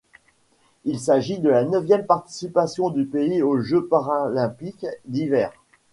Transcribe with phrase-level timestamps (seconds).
[0.83, 5.53] Il s'agit de la neuvième participation du pays aux Jeux paralympiques d'hiver.